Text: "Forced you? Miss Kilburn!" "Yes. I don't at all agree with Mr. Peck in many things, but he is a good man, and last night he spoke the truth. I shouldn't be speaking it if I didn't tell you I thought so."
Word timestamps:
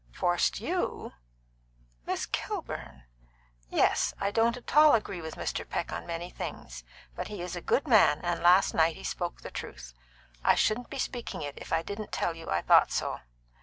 "Forced 0.11 0.59
you? 0.59 1.13
Miss 2.07 2.25
Kilburn!" 2.25 3.03
"Yes. 3.69 4.15
I 4.19 4.31
don't 4.31 4.57
at 4.57 4.75
all 4.75 4.95
agree 4.95 5.21
with 5.21 5.35
Mr. 5.35 5.63
Peck 5.69 5.91
in 5.91 6.07
many 6.07 6.31
things, 6.31 6.83
but 7.15 7.27
he 7.27 7.39
is 7.43 7.55
a 7.55 7.61
good 7.61 7.87
man, 7.87 8.19
and 8.23 8.41
last 8.41 8.73
night 8.73 8.95
he 8.95 9.03
spoke 9.03 9.41
the 9.41 9.51
truth. 9.51 9.93
I 10.43 10.55
shouldn't 10.55 10.89
be 10.89 10.97
speaking 10.97 11.43
it 11.43 11.53
if 11.55 11.71
I 11.71 11.83
didn't 11.83 12.11
tell 12.11 12.33
you 12.35 12.49
I 12.49 12.63
thought 12.63 12.91
so." 12.91 13.19